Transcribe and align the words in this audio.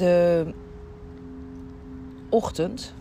de 0.00 0.46
ochtend, 2.28 2.94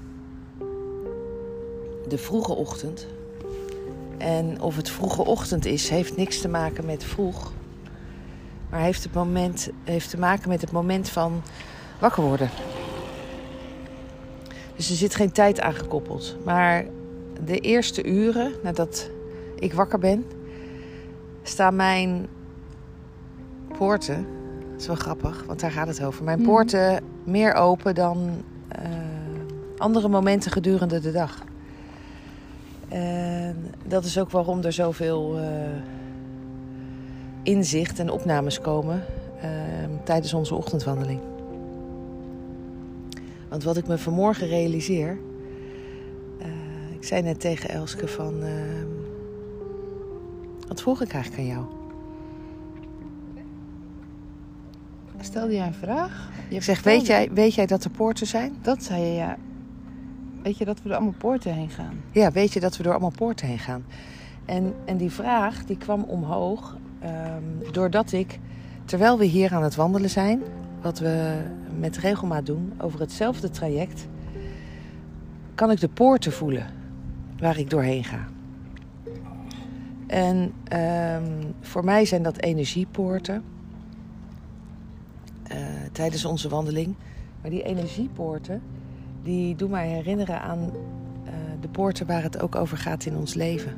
de 2.08 2.18
vroege 2.18 2.54
ochtend. 2.54 3.08
En 4.18 4.62
of 4.62 4.76
het 4.76 4.90
vroege 4.90 5.26
ochtend 5.26 5.66
is, 5.66 5.90
heeft 5.90 6.18
niks 6.18 6.42
te 6.42 6.48
maken 6.48 6.86
met 6.86 7.04
vroeg. 7.04 7.52
Maar 8.70 8.80
heeft, 8.80 9.04
het 9.04 9.14
moment, 9.14 9.70
heeft 9.84 10.10
te 10.10 10.18
maken 10.18 10.50
met 10.50 10.62
het 10.62 10.72
moment 10.72 11.10
van 11.10 11.42
wakker 12.00 12.24
worden. 12.24 12.50
Dus 14.76 14.90
er 14.90 14.96
zit 14.96 15.16
geen 15.16 15.32
tijd 15.32 15.62
aangekoppeld. 15.62 16.38
Maar 16.46 16.86
de 17.46 17.60
eerste 17.60 18.06
uren 18.06 18.54
nadat 18.64 19.10
ik 19.56 19.74
wakker 19.74 20.00
ben, 20.00 20.26
staan 21.44 21.76
mijn 21.76 22.28
poorten. 23.78 24.39
Dat 24.80 24.88
is 24.90 24.94
wel 24.96 25.04
grappig, 25.16 25.44
want 25.48 25.60
daar 25.60 25.72
gaat 25.72 25.88
het 25.88 26.04
over. 26.04 26.24
Mijn 26.24 26.40
Mhm. 26.40 26.48
poorten 26.50 27.04
meer 27.24 27.54
open 27.54 27.96
dan 27.96 28.30
eh, 28.68 28.82
andere 29.78 30.08
momenten 30.08 30.52
gedurende 30.52 31.00
de 31.00 31.12
dag. 31.12 31.44
En 32.88 33.56
dat 33.88 34.04
is 34.06 34.20
ook 34.20 34.30
waarom 34.32 34.62
er 34.62 34.74
zoveel 34.74 35.38
eh, 35.40 35.46
inzicht 37.44 38.00
en 38.00 38.10
opnames 38.12 38.62
komen 38.62 39.04
eh, 39.42 39.50
tijdens 40.04 40.34
onze 40.34 40.56
ochtendwandeling. 40.56 41.20
Want 43.50 43.64
wat 43.64 43.78
ik 43.78 43.88
me 43.88 43.98
vanmorgen 43.98 44.48
realiseer. 44.48 45.18
eh, 46.38 46.48
ik 46.96 47.04
zei 47.04 47.22
net 47.22 47.40
tegen 47.40 47.70
Elske 47.70 48.08
van. 48.08 48.44
eh, 48.44 48.50
wat 50.68 50.82
vroeg 50.82 51.02
ik 51.02 51.12
eigenlijk 51.14 51.42
aan 51.44 51.48
jou? 51.50 51.66
Stelde 55.22 55.54
jij 55.54 55.68
een 55.68 55.74
vraag? 55.74 56.30
Je 56.50 56.56
Ik 56.56 56.64
zeg, 56.64 56.84
weet 56.84 57.06
jij, 57.06 57.30
weet 57.34 57.54
jij 57.54 57.66
dat 57.66 57.84
er 57.84 57.90
poorten 57.90 58.28
zijn? 58.28 58.54
Dat 58.62 58.84
zei 58.84 59.02
je, 59.04 59.14
ja. 59.14 59.38
Weet 60.44 60.58
je 60.58 60.66
dat 60.66 60.82
we 60.82 60.90
er 60.90 60.96
allemaal 60.96 61.14
poorten 61.18 61.54
heen 61.54 61.70
gaan? 61.70 62.02
Ja, 62.12 62.32
weet 62.32 62.54
je 62.54 62.60
dat 62.60 62.78
we 62.78 62.84
door 62.84 62.92
allemaal 62.92 63.12
poorten 63.18 63.48
heen 63.48 63.60
gaan? 63.60 63.84
En, 64.46 64.74
en 64.86 64.98
die 64.98 65.12
vraag 65.12 65.66
die 65.66 65.78
kwam 65.78 66.04
omhoog 66.04 66.78
ehm, 67.00 67.72
doordat 67.72 68.12
ik, 68.12 68.40
terwijl 68.86 69.18
we 69.18 69.26
hier 69.26 69.54
aan 69.54 69.64
het 69.64 69.76
wandelen 69.76 70.10
zijn, 70.10 70.42
wat 70.82 71.00
we 71.00 71.42
met 71.80 71.98
regelmaat 71.98 72.46
doen, 72.46 72.74
over 72.78 73.00
hetzelfde 73.00 73.50
traject, 73.50 74.08
kan 75.56 75.72
ik 75.72 75.80
de 75.80 75.90
poorten 75.90 76.32
voelen 76.32 76.66
waar 77.40 77.58
ik 77.58 77.70
doorheen 77.70 78.04
ga. 78.04 78.28
En 80.08 80.54
ehm, 80.64 81.24
voor 81.62 81.84
mij 81.84 82.06
zijn 82.06 82.24
dat 82.24 82.42
energiepoorten 82.42 83.44
tijdens 85.92 86.26
onze 86.26 86.50
wandeling. 86.50 86.96
Maar 87.42 87.50
die 87.50 87.64
energiepoorten, 87.64 88.62
die 89.24 89.56
doen 89.56 89.70
mij 89.70 89.88
herinneren 89.88 90.42
aan 90.42 90.72
eh, 91.26 91.34
de 91.62 91.68
poorten 91.68 92.08
waar 92.08 92.24
het 92.24 92.42
ook 92.42 92.56
over 92.56 92.78
gaat 92.78 93.06
in 93.06 93.16
ons 93.16 93.34
leven. 93.34 93.78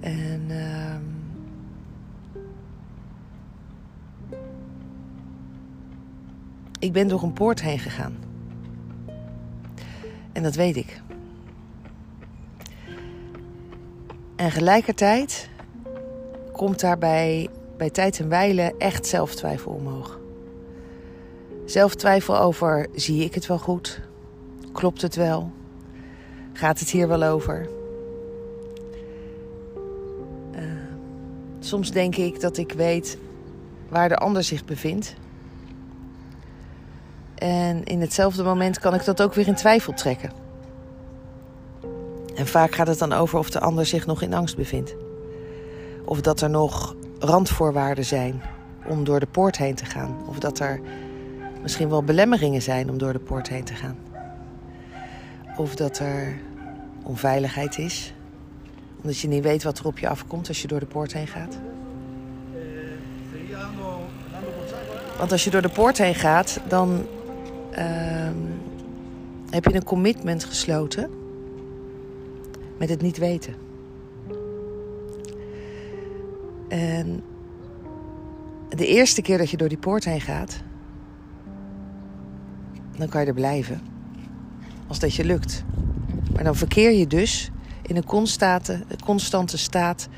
En 0.00 0.42
ehm, 0.48 1.02
ik 6.78 6.92
ben 6.92 7.08
door 7.08 7.22
een 7.22 7.32
poort 7.32 7.62
heen 7.62 7.78
gegaan. 7.78 8.16
En 10.32 10.42
dat 10.42 10.54
weet 10.54 10.76
ik. 10.76 11.02
En 14.36 14.50
gelijkertijd 14.50 15.48
komt 16.52 16.80
daarbij 16.80 17.48
bij 17.76 17.90
tijd 17.90 18.20
en 18.20 18.28
wijle 18.28 18.74
echt 18.78 19.06
zelftwijfel 19.06 19.72
omhoog. 19.72 20.18
Zelftwijfel 21.66 22.38
over, 22.38 22.86
zie 22.94 23.24
ik 23.24 23.34
het 23.34 23.46
wel 23.46 23.58
goed? 23.58 24.00
Klopt 24.72 25.02
het 25.02 25.14
wel? 25.14 25.52
Gaat 26.52 26.78
het 26.78 26.90
hier 26.90 27.08
wel 27.08 27.22
over? 27.22 27.68
Eh, 30.52 30.62
soms 31.60 31.90
denk 31.90 32.16
ik 32.16 32.40
dat 32.40 32.56
ik 32.56 32.72
weet 32.72 33.18
waar 33.88 34.08
de 34.08 34.16
ander 34.16 34.44
zich 34.44 34.64
bevindt. 34.64 35.14
En 37.34 37.84
in 37.84 38.00
hetzelfde 38.00 38.42
moment 38.42 38.78
kan 38.78 38.94
ik 38.94 39.04
dat 39.04 39.22
ook 39.22 39.34
weer 39.34 39.46
in 39.46 39.54
twijfel 39.54 39.92
trekken. 39.92 40.30
En 42.34 42.46
vaak 42.46 42.74
gaat 42.74 42.86
het 42.86 42.98
dan 42.98 43.12
over 43.12 43.38
of 43.38 43.50
de 43.50 43.60
ander 43.60 43.86
zich 43.86 44.06
nog 44.06 44.22
in 44.22 44.34
angst 44.34 44.56
bevindt. 44.56 44.94
Of 46.04 46.20
dat 46.20 46.40
er 46.40 46.50
nog 46.50 46.94
randvoorwaarden 47.18 48.04
zijn 48.04 48.42
om 48.88 49.04
door 49.04 49.20
de 49.20 49.26
poort 49.26 49.56
heen 49.56 49.74
te 49.74 49.84
gaan. 49.84 50.16
Of 50.26 50.38
dat 50.38 50.58
er 50.58 50.80
misschien 51.62 51.88
wel 51.88 52.02
belemmeringen 52.02 52.62
zijn 52.62 52.90
om 52.90 52.98
door 52.98 53.12
de 53.12 53.18
poort 53.18 53.48
heen 53.48 53.64
te 53.64 53.74
gaan. 53.74 53.96
Of 55.56 55.74
dat 55.74 55.98
er 55.98 56.38
onveiligheid 57.02 57.78
is. 57.78 58.14
Omdat 58.96 59.18
je 59.18 59.28
niet 59.28 59.42
weet 59.42 59.62
wat 59.62 59.78
er 59.78 59.86
op 59.86 59.98
je 59.98 60.08
afkomt 60.08 60.48
als 60.48 60.62
je 60.62 60.68
door 60.68 60.80
de 60.80 60.86
poort 60.86 61.12
heen 61.12 61.26
gaat. 61.26 61.58
Want 65.18 65.32
als 65.32 65.44
je 65.44 65.50
door 65.50 65.62
de 65.62 65.68
poort 65.68 65.98
heen 65.98 66.14
gaat, 66.14 66.60
dan 66.68 67.06
ehm, 67.70 68.36
heb 69.50 69.64
je 69.64 69.74
een 69.74 69.84
commitment 69.84 70.44
gesloten 70.44 71.10
met 72.78 72.88
het 72.88 73.02
niet 73.02 73.18
weten. 73.18 73.54
En 76.68 77.22
de 78.68 78.86
eerste 78.86 79.22
keer 79.22 79.38
dat 79.38 79.50
je 79.50 79.56
door 79.56 79.68
die 79.68 79.78
poort 79.78 80.04
heen 80.04 80.20
gaat, 80.20 80.62
dan 82.98 83.08
kan 83.08 83.20
je 83.20 83.26
er 83.26 83.34
blijven. 83.34 83.80
Als 84.86 84.98
dat 84.98 85.14
je 85.14 85.24
lukt. 85.24 85.64
Maar 86.34 86.44
dan 86.44 86.56
verkeer 86.56 86.92
je 86.92 87.06
dus 87.06 87.50
in 87.82 87.96
een 87.96 88.04
constante, 88.04 88.84
constante 89.04 89.58
staat 89.58 90.08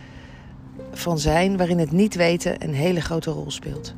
van 0.92 1.18
zijn 1.18 1.56
waarin 1.56 1.78
het 1.78 1.92
niet 1.92 2.14
weten 2.14 2.64
een 2.64 2.74
hele 2.74 3.00
grote 3.00 3.30
rol 3.30 3.50
speelt. 3.50 3.94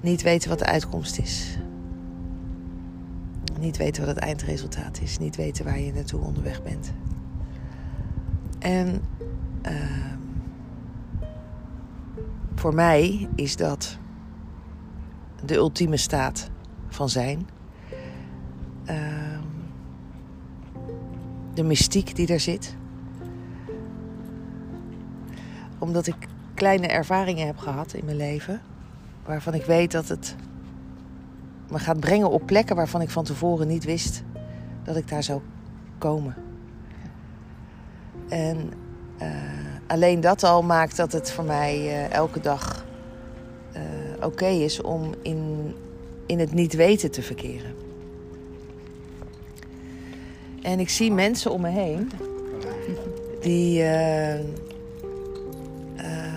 Niet 0.00 0.22
weten 0.22 0.48
wat 0.48 0.58
de 0.58 0.64
uitkomst 0.64 1.18
is. 1.18 1.58
Niet 3.58 3.76
weten 3.76 4.06
wat 4.06 4.14
het 4.14 4.24
eindresultaat 4.24 5.00
is. 5.00 5.18
Niet 5.18 5.36
weten 5.36 5.64
waar 5.64 5.78
je 5.78 5.92
naartoe 5.92 6.20
onderweg 6.20 6.62
bent. 6.62 6.92
En 8.58 9.02
ehm, 9.62 10.16
voor 12.54 12.74
mij 12.74 13.28
is 13.34 13.56
dat 13.56 13.98
de 15.44 15.54
ultieme 15.54 15.96
staat 15.96 16.50
van 16.98 17.08
zijn. 17.08 17.48
Ehm, 18.84 19.42
de 21.54 21.62
mystiek 21.62 22.16
die 22.16 22.32
er 22.32 22.40
zit. 22.40 22.76
Omdat 25.78 26.06
ik 26.06 26.16
kleine 26.54 26.86
ervaringen 26.86 27.46
heb 27.46 27.58
gehad 27.58 27.92
in 27.92 28.04
mijn 28.04 28.16
leven. 28.16 28.60
Waarvan 29.24 29.54
ik 29.54 29.64
weet 29.64 29.92
dat 29.92 30.08
het 30.08 30.36
me 31.70 31.78
gaat 31.78 32.00
brengen 32.00 32.30
op 32.30 32.46
plekken 32.46 32.76
waarvan 32.76 33.00
ik 33.00 33.10
van 33.10 33.24
tevoren 33.24 33.66
niet 33.66 33.84
wist 33.84 34.22
dat 34.84 34.96
ik 34.96 35.08
daar 35.08 35.22
zou 35.22 35.40
komen. 35.98 36.34
En 38.28 38.72
eh, 39.18 39.28
alleen 39.86 40.20
dat 40.20 40.42
al 40.42 40.62
maakt 40.62 40.96
dat 40.96 41.12
het 41.12 41.30
voor 41.30 41.44
mij 41.44 41.74
eh, 41.74 42.12
elke 42.12 42.40
dag 42.40 42.86
eh, 43.72 43.82
oké 44.26 44.46
is 44.46 44.80
om 44.80 45.14
in, 45.22 45.57
in 46.28 46.38
het 46.38 46.52
niet 46.52 46.74
weten 46.74 47.10
te 47.10 47.22
verkeren. 47.22 47.74
En 50.62 50.80
ik 50.80 50.88
zie 50.88 51.12
mensen 51.12 51.50
om 51.50 51.60
me 51.60 51.68
heen 51.68 52.10
die. 53.40 53.82
eh, 53.82 54.38
eh, 55.96 56.28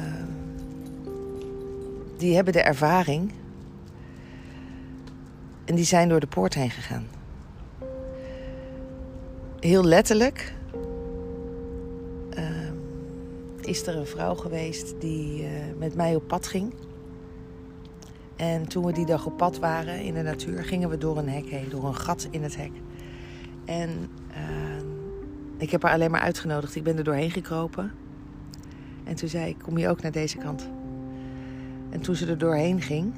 die 2.18 2.36
hebben 2.36 2.54
de 2.54 2.62
ervaring. 2.62 3.31
En 5.66 5.75
die 5.75 5.86
zijn 5.86 6.10
door 6.10 6.19
de 6.19 6.27
poort 6.27 6.54
heen 6.54 6.69
gegaan. 6.69 7.07
Heel 9.60 9.83
letterlijk 9.83 10.54
ehm, 12.30 12.74
is 13.62 13.88
er 13.88 13.95
een 13.95 14.06
vrouw 14.06 14.36
geweest 14.36 14.94
die 15.00 15.44
eh, 15.44 15.50
met 15.77 15.95
mij 15.95 16.16
op 16.16 16.27
pad 16.27 16.48
ging. 16.48 16.74
En 18.42 18.68
toen 18.68 18.86
we 18.86 18.92
die 18.92 19.06
dag 19.06 19.26
op 19.26 19.38
pad 19.38 19.60
waren 19.60 20.02
in 20.02 20.14
de 20.14 20.22
natuur, 20.22 20.64
gingen 20.64 20.90
we 20.90 20.98
door 20.98 21.18
een 21.18 21.30
hek 21.30 21.46
heen, 21.46 21.70
door 21.70 21.86
een 21.86 21.96
gat 21.96 22.28
in 22.32 22.44
het 22.44 22.56
hek. 22.56 22.72
En 23.66 23.90
ehm, 24.32 24.86
ik 25.58 25.72
heb 25.72 25.82
haar 25.82 25.94
alleen 25.94 26.12
maar 26.12 26.22
uitgenodigd. 26.22 26.76
Ik 26.76 26.84
ben 26.84 26.98
er 26.98 27.04
doorheen 27.04 27.32
gekropen. 27.32 27.92
En 29.04 29.16
toen 29.16 29.30
zei 29.30 29.50
ik, 29.50 29.58
kom 29.58 29.78
je 29.78 29.90
ook 29.90 30.02
naar 30.02 30.12
deze 30.12 30.38
kant? 30.38 30.70
En 31.90 32.02
toen 32.02 32.16
ze 32.16 32.28
er 32.28 32.38
doorheen 32.38 32.82
ging, 32.82 33.14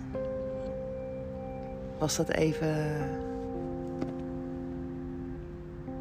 was 1.99 2.15
dat 2.15 2.29
even. 2.29 2.97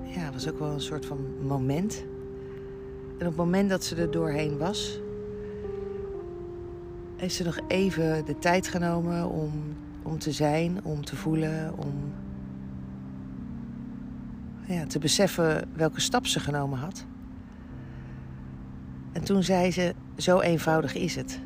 Ja, 0.02 0.32
was 0.32 0.50
ook 0.50 0.58
wel 0.58 0.70
een 0.70 0.80
soort 0.80 1.06
van 1.06 1.18
moment. 1.46 2.04
En 3.18 3.26
op 3.26 3.32
het 3.32 3.36
moment 3.36 3.70
dat 3.70 3.84
ze 3.84 3.96
er 3.96 4.10
doorheen 4.10 4.58
was, 4.58 5.00
heeft 7.22 7.34
ze 7.34 7.44
nog 7.44 7.58
even 7.68 8.24
de 8.24 8.38
tijd 8.38 8.68
genomen 8.68 9.28
om 9.28 9.52
om 10.02 10.18
te 10.18 10.32
zijn, 10.32 10.84
om 10.84 11.04
te 11.04 11.16
voelen, 11.16 11.78
om 11.78 12.12
ja, 14.66 14.86
te 14.86 14.98
beseffen 14.98 15.68
welke 15.74 16.00
stap 16.00 16.26
ze 16.26 16.40
genomen 16.40 16.78
had. 16.78 17.04
En 19.12 19.24
toen 19.24 19.42
zei 19.42 19.70
ze: 19.70 19.94
Zo 20.16 20.40
eenvoudig 20.40 20.94
is 20.94 21.14
het. 21.14 21.40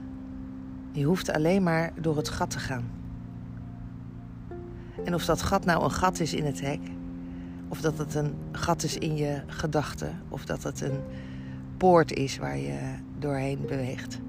Je 0.93 1.05
hoeft 1.05 1.33
alleen 1.33 1.63
maar 1.63 1.93
door 2.01 2.17
het 2.17 2.29
gat 2.29 2.51
te 2.51 2.59
gaan. 2.59 2.91
En 5.05 5.15
of 5.15 5.25
dat 5.25 5.43
gat 5.43 5.65
nou 5.65 5.85
een 5.85 5.91
gat 5.91 6.21
is 6.21 6.35
in 6.35 6.45
het 6.45 6.61
hek, 6.61 6.81
of 7.69 7.81
dat 7.81 7.99
het 7.99 8.15
een 8.15 8.35
gat 8.53 8.83
is 8.83 8.99
in 8.99 9.17
je 9.17 9.43
gedachten, 9.47 10.23
of 10.29 10.45
dat 10.45 10.63
het 10.63 10.81
een 10.81 11.01
poort 11.77 12.13
is 12.13 12.39
waar 12.39 12.59
je 12.59 12.79
doorheen 13.19 13.61
beweegt. 13.67 14.21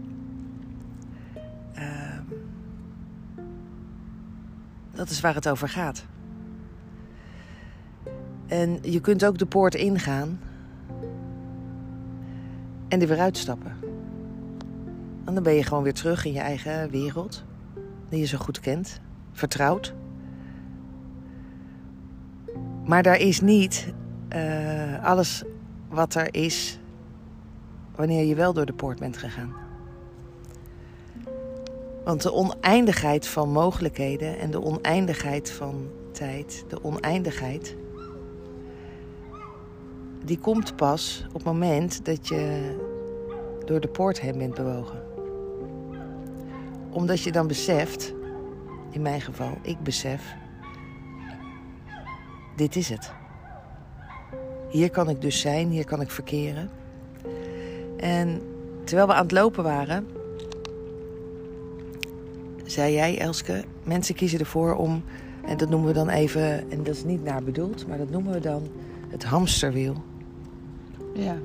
Dat 4.97 5.09
is 5.09 5.21
waar 5.21 5.35
het 5.35 5.49
over 5.49 5.69
gaat. 5.69 6.05
En 8.47 8.79
je 8.81 8.99
kunt 8.99 9.25
ook 9.25 9.37
de 9.37 9.45
poort 9.45 9.75
ingaan 9.75 10.39
en 12.87 13.01
er 13.01 13.07
weer 13.07 13.19
uitstappen. 13.19 13.71
En 15.25 15.33
dan 15.33 15.43
ben 15.43 15.53
je 15.53 15.63
gewoon 15.63 15.83
weer 15.83 15.93
terug 15.93 16.25
in 16.25 16.33
je 16.33 16.39
eigen 16.39 16.89
wereld, 16.89 17.43
die 18.09 18.19
je 18.19 18.25
zo 18.25 18.37
goed 18.37 18.59
kent, 18.59 19.01
vertrouwd. 19.31 19.93
Maar 22.85 23.03
daar 23.03 23.19
is 23.19 23.41
niet 23.41 23.93
uh, 24.35 25.03
alles 25.03 25.43
wat 25.89 26.15
er 26.15 26.33
is 26.33 26.79
wanneer 27.95 28.25
je 28.25 28.35
wel 28.35 28.53
door 28.53 28.65
de 28.65 28.73
poort 28.73 28.99
bent 28.99 29.17
gegaan. 29.17 29.66
Want 32.07 32.21
de 32.21 32.33
oneindigheid 32.33 33.27
van 33.27 33.49
mogelijkheden 33.49 34.39
en 34.39 34.51
de 34.51 34.63
oneindigheid 34.63 35.51
van 35.51 35.89
tijd, 36.11 36.63
de 36.67 36.83
oneindigheid, 36.83 37.75
die 40.23 40.39
komt 40.39 40.75
pas 40.75 41.25
op 41.27 41.33
het 41.33 41.43
moment 41.43 42.05
dat 42.05 42.27
je 42.27 42.75
door 43.65 43.79
de 43.79 43.87
poort 43.87 44.19
heen 44.19 44.37
bent 44.37 44.53
bewogen. 44.53 45.03
Omdat 46.89 47.21
je 47.21 47.31
dan 47.31 47.47
beseft, 47.47 48.13
in 48.91 49.01
mijn 49.01 49.21
geval, 49.21 49.57
ik 49.61 49.79
besef, 49.79 50.35
dit 52.55 52.75
is 52.75 52.89
het. 52.89 53.11
Hier 54.69 54.89
kan 54.89 55.09
ik 55.09 55.21
dus 55.21 55.39
zijn, 55.39 55.69
hier 55.69 55.85
kan 55.85 56.01
ik 56.01 56.11
verkeren. 56.11 56.69
En 57.97 58.41
terwijl 58.83 59.07
we 59.07 59.13
aan 59.13 59.23
het 59.23 59.31
lopen 59.31 59.63
waren, 59.63 60.16
zei 62.67 62.93
jij, 62.93 63.19
Elske, 63.19 63.63
mensen 63.83 64.15
kiezen 64.15 64.39
ervoor 64.39 64.75
om, 64.75 65.03
en 65.45 65.57
dat 65.57 65.69
noemen 65.69 65.87
we 65.87 65.93
dan 65.93 66.09
even, 66.09 66.71
en 66.71 66.83
dat 66.83 66.95
is 66.95 67.03
niet 67.03 67.23
naar 67.23 67.43
bedoeld, 67.43 67.87
maar 67.87 67.97
dat 67.97 68.09
noemen 68.09 68.33
we 68.33 68.39
dan 68.39 68.67
het 69.07 69.23
hamsterwiel. 69.23 69.95
Ja, 71.13 71.37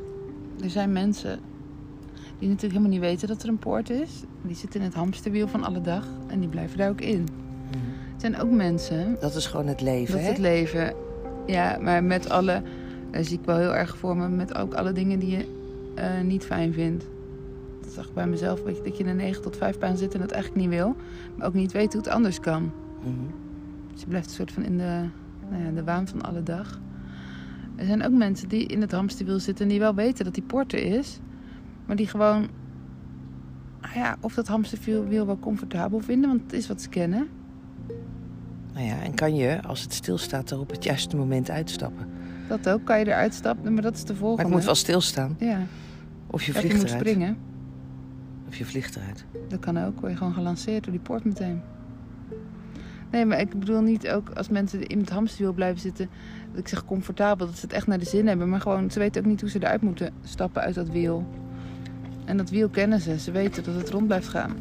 er 0.63 0.71
zijn 0.71 0.93
mensen 0.93 1.41
die 2.39 2.49
natuurlijk 2.49 2.81
helemaal 2.81 2.99
niet 2.99 3.11
weten 3.11 3.29
dat 3.29 3.43
er 3.43 3.49
een 3.49 3.59
poort 3.59 3.91
is. 3.91 4.11
Die 4.43 4.57
zitten 4.57 4.81
in 4.81 4.87
het 4.87 4.95
hamsterwiel 4.95 5.49
van 5.49 5.65
alle 5.65 5.81
dag 5.81 6.07
en 6.27 6.41
die 6.41 6.49
blijven 6.49 6.79
daar 6.79 6.91
ook 6.91 7.01
in. 7.01 7.21
Mhm. 7.21 7.77
Er 8.15 8.21
zijn 8.21 8.41
ook 8.41 8.51
mensen. 8.51 9.17
Dat 9.21 9.35
is 9.35 9.47
gewoon 9.47 9.67
het 9.67 9.81
leven, 9.81 10.13
Dat 10.13 10.21
is 10.21 10.27
hè? 10.27 10.33
het 10.33 10.41
leven. 10.41 10.95
Ja, 11.47 11.79
maar 11.81 12.05
met 12.05 12.31
alle. 12.31 12.63
Daar 13.11 13.25
zie 13.25 13.39
ik 13.39 13.45
wel 13.45 13.57
heel 13.57 13.75
erg 13.75 13.97
voor 13.97 14.17
me. 14.17 14.29
Met 14.29 14.55
ook 14.55 14.75
alle 14.75 14.93
dingen 14.93 15.19
die 15.19 15.31
je 15.31 15.47
eh, 15.95 16.21
niet 16.25 16.45
fijn 16.45 16.73
vindt. 16.73 17.05
Dat 17.95 18.01
zag 18.01 18.09
ik 18.11 18.15
bij 18.17 18.27
mezelf. 18.27 18.63
Weet 18.63 18.77
je, 18.77 18.83
dat 18.83 18.97
je 18.97 19.03
in 19.03 19.09
een 19.09 19.17
9 19.17 19.43
tot 19.43 19.57
5 19.57 19.79
baan 19.79 19.97
zit 19.97 20.15
en 20.15 20.21
dat 20.21 20.31
eigenlijk 20.31 20.63
niet 20.63 20.71
wil. 20.71 20.97
Maar 21.37 21.47
ook 21.47 21.55
niet 21.55 21.73
weet 21.73 21.93
hoe 21.93 22.03
het 22.03 22.11
anders 22.13 22.41
kan. 22.41 22.73
Mhm. 23.01 23.11
Dus 23.93 24.01
je 24.01 24.07
blijft 24.07 24.27
een 24.27 24.35
soort 24.35 24.53
van 24.53 24.63
in 24.65 24.79
de, 24.79 25.05
nou 25.51 25.65
ja, 25.65 25.71
de 25.71 25.85
waan 25.85 26.09
van 26.09 26.23
alle 26.23 26.43
dag. 26.43 26.81
Er 27.77 27.87
zijn 27.87 28.03
ook 28.05 28.13
mensen 28.13 28.49
die 28.49 28.67
in 28.67 28.81
het 28.81 28.93
hamsterwiel 28.93 29.39
zitten 29.39 29.65
en 29.65 29.71
die 29.71 29.81
wel 29.81 29.95
weten 29.95 30.25
dat 30.25 30.35
die 30.35 30.43
poort 30.43 30.73
er 30.73 30.83
is. 30.83 31.19
Maar 31.87 31.97
die 31.97 32.07
gewoon, 32.07 32.49
nou 33.81 33.95
ja, 33.95 34.17
of 34.21 34.35
dat 34.35 34.47
hamsterwiel 34.49 35.27
wel 35.27 35.39
comfortabel 35.39 36.01
vinden, 36.01 36.29
want 36.31 36.43
het 36.43 36.53
is 36.53 36.69
wat 36.69 36.83
ze 36.83 36.89
kennen. 36.89 37.29
Nou 38.75 38.87
ja, 38.87 39.03
en 39.03 39.15
kan 39.15 39.35
je, 39.35 39.63
als 39.63 39.83
het 39.83 39.93
stilstaat, 39.93 40.51
er 40.51 40.59
op 40.61 40.71
het 40.71 40.85
juiste 40.85 41.17
moment 41.17 41.51
uitstappen. 41.51 42.07
Dat 42.49 42.69
ook, 42.69 42.85
kan 42.85 42.99
je 42.99 43.07
eruit 43.07 43.35
stappen, 43.35 43.73
maar 43.73 43.83
dat 43.83 43.95
is 43.95 44.05
de 44.05 44.15
volgende. 44.15 44.37
Maar 44.37 44.51
ik 44.51 44.57
moet 44.57 44.65
wel 44.65 44.75
stilstaan. 44.75 45.37
Ja, 45.39 45.59
Of 45.59 45.67
je 45.67 45.67
of 46.31 46.43
je 46.45 46.53
vliegt 46.53 46.77
moet 46.77 46.85
eruit. 46.85 47.01
springen. 47.01 47.37
Of 48.53 48.59
je 48.59 48.65
vliegt 48.65 48.97
eruit. 48.97 49.25
Dat 49.49 49.61
kan 49.61 49.79
ook, 49.79 50.01
word 50.01 50.13
je 50.13 50.19
gewoon 50.19 50.35
gelanceerd 50.35 50.85
door 50.85 50.93
die 50.93 51.03
poort 51.03 51.25
meteen. 51.25 51.63
Nee, 53.11 53.25
maar 53.25 53.41
ik 53.41 53.59
bedoel 53.59 53.81
niet 53.81 54.09
ook 54.09 54.31
als 54.31 54.49
mensen 54.49 54.87
in 54.87 54.99
het 54.99 55.11
hamsterwiel 55.11 55.53
blijven 55.53 55.81
zitten... 55.81 56.09
dat 56.51 56.61
ik 56.61 56.69
zeg 56.69 56.85
comfortabel, 56.85 57.47
dat 57.47 57.57
ze 57.57 57.67
het 57.67 57.75
echt 57.75 57.87
naar 57.87 57.99
de 57.99 58.05
zin 58.05 58.27
hebben. 58.27 58.49
Maar 58.49 58.61
gewoon, 58.61 58.91
ze 58.91 58.99
weten 58.99 59.23
ook 59.23 59.29
niet 59.29 59.41
hoe 59.41 59.51
ze 59.51 59.59
eruit 59.59 59.83
moeten 59.83 60.13
stappen 60.23 60.63
uit 60.63 60.75
dat 60.75 60.89
wiel. 60.89 61.27
En 62.25 62.37
dat 62.37 62.51
wiel 62.51 62.69
kennen 62.69 63.01
ze. 63.01 63.19
Ze 63.19 63.31
weten 63.31 63.65
dat 63.65 63.75
het 63.75 63.91
rond 63.91 64.07
blijft 64.07 64.29
gaan. 64.29 64.57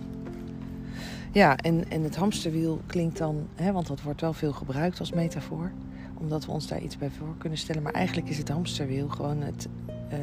Ja, 1.31 1.57
en, 1.57 1.89
en 1.89 2.03
het 2.03 2.15
hamsterwiel 2.15 2.81
klinkt 2.85 3.17
dan, 3.17 3.47
hè, 3.55 3.71
want 3.71 3.87
dat 3.87 4.01
wordt 4.01 4.21
wel 4.21 4.33
veel 4.33 4.51
gebruikt 4.51 4.99
als 4.99 5.11
metafoor, 5.11 5.71
omdat 6.17 6.45
we 6.45 6.51
ons 6.51 6.67
daar 6.67 6.81
iets 6.81 6.97
bij 6.97 7.09
voor 7.09 7.35
kunnen 7.37 7.57
stellen. 7.57 7.81
Maar 7.81 7.93
eigenlijk 7.93 8.29
is 8.29 8.37
het 8.37 8.49
hamsterwiel 8.49 9.07
gewoon 9.07 9.41
het, 9.41 9.67
eh, 10.09 10.17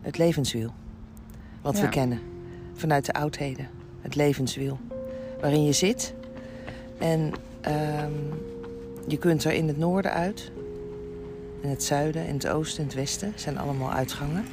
het 0.00 0.18
levenswiel. 0.18 0.72
Wat 1.66 1.80
we 1.80 1.88
kennen 1.88 2.20
vanuit 2.74 3.06
de 3.06 3.12
oudheden. 3.12 3.68
Het 4.00 4.14
levenswiel. 4.14 4.78
Waarin 5.40 5.64
je 5.64 5.72
zit 5.72 6.14
en 6.98 7.32
ehm, 7.60 8.12
je 9.06 9.18
kunt 9.18 9.44
er 9.44 9.52
in 9.52 9.68
het 9.68 9.78
noorden 9.78 10.12
uit, 10.12 10.52
in 11.60 11.68
het 11.68 11.82
zuiden, 11.82 12.26
in 12.26 12.34
het 12.34 12.48
oosten, 12.48 12.80
in 12.80 12.86
het 12.86 12.94
westen. 12.94 13.32
zijn 13.34 13.58
allemaal 13.58 13.92
uitgangen. 13.92 14.44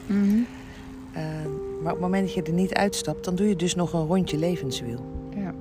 Eh, 1.14 1.24
maar 1.82 1.92
op 1.94 2.00
het 2.00 2.00
moment 2.00 2.26
dat 2.26 2.34
je 2.34 2.44
er 2.44 2.54
niet 2.54 2.74
uitstapt, 2.74 3.26
dan 3.26 3.36
doe 3.36 3.48
je 3.48 3.56
dus 3.56 3.76
nog 3.76 3.94
een 3.94 4.06
rondje 4.06 4.38
levenswiel. 4.38 5.06
Ja. 5.36 5.54